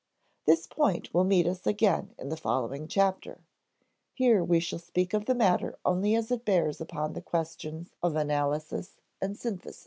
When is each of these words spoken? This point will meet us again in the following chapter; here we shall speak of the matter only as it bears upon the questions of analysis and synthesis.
This 0.47 0.65
point 0.65 1.13
will 1.13 1.23
meet 1.23 1.45
us 1.45 1.67
again 1.67 2.15
in 2.17 2.29
the 2.29 2.35
following 2.35 2.87
chapter; 2.87 3.41
here 4.15 4.43
we 4.43 4.59
shall 4.59 4.79
speak 4.79 5.13
of 5.13 5.25
the 5.27 5.35
matter 5.35 5.77
only 5.85 6.15
as 6.15 6.31
it 6.31 6.43
bears 6.43 6.81
upon 6.81 7.13
the 7.13 7.21
questions 7.21 7.93
of 8.01 8.15
analysis 8.15 8.95
and 9.21 9.37
synthesis. 9.37 9.79